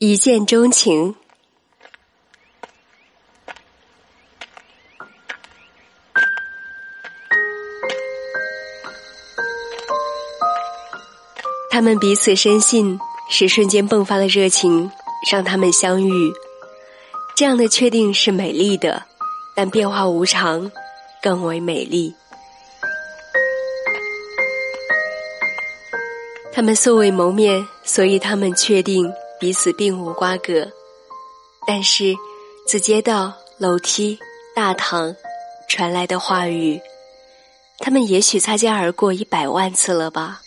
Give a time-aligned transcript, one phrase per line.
[0.00, 1.12] 一见钟情。
[11.68, 12.96] 他们彼此深信，
[13.28, 14.88] 是瞬间迸发的热情
[15.32, 16.32] 让他们相遇。
[17.34, 19.04] 这样的确定是美丽的，
[19.56, 20.70] 但变化无常
[21.20, 22.14] 更为美丽。
[26.52, 30.70] 他们素未谋面，所以他们确定彼此并无瓜葛。
[31.66, 32.14] 但是，
[32.66, 34.18] 自街道、楼梯、
[34.54, 35.14] 大堂
[35.68, 36.80] 传来的话语，
[37.78, 40.40] 他们也许擦肩而过一百万次了吧？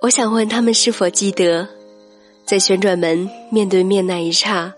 [0.00, 1.68] 我想问他们是否记得，
[2.44, 4.74] 在旋转门面对面那一刹，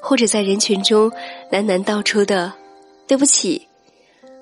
[0.00, 1.10] 或者在人群中
[1.50, 2.52] 喃喃道出的
[3.08, 3.66] “对不起”，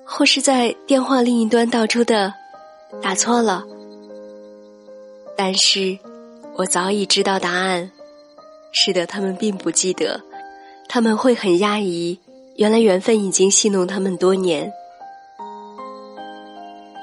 [0.04, 2.34] 或是在电话另一端道出的。
[3.02, 3.64] 打错了，
[5.37, 5.98] 但是
[6.56, 7.91] 我早已知道答案。
[8.73, 10.21] 是的，他们并不记得，
[10.88, 12.18] 他们会很压抑。
[12.57, 14.73] 原来缘分已经戏弄他们多年，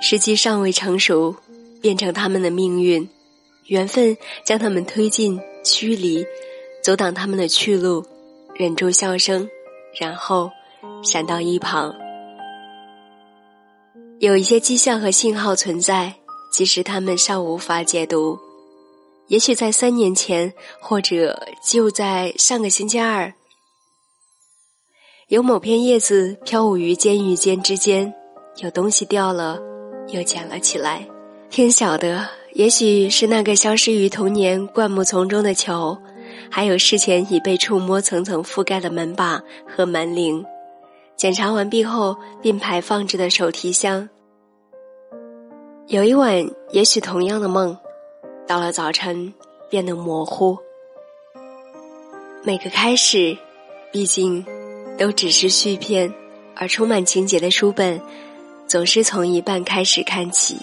[0.01, 1.35] 时机尚未成熟，
[1.81, 3.07] 变成他们的命运。
[3.67, 6.25] 缘分将他们推进、驱离，
[6.83, 8.05] 阻挡他们的去路，
[8.53, 9.49] 忍住笑声，
[9.99, 10.51] 然后
[11.03, 11.95] 闪到一旁。
[14.19, 16.13] 有一些迹象和信号存在，
[16.61, 18.37] 其实他们尚无法解读。
[19.29, 23.33] 也许在三年前，或者就在上个星期二，
[25.29, 28.13] 有某片叶子飘舞于间与间之间，
[28.57, 29.59] 有东西掉了，
[30.09, 31.03] 又捡了起来。
[31.49, 35.97] 天晓得，也许是那个消失于童年灌木丛中的球，
[36.51, 40.45] 还有事前已被触摸、层层覆盖的门把和门铃。
[41.17, 44.07] 检查完毕后，并排放置的手提箱。
[45.91, 47.77] 有一晚，也许同样的梦，
[48.47, 49.33] 到了早晨
[49.69, 50.57] 变得模糊。
[52.45, 53.37] 每个开始，
[53.91, 54.45] 毕竟
[54.97, 56.09] 都只是续篇，
[56.55, 57.99] 而充满情节的书本，
[58.67, 60.55] 总是从一半开始看起。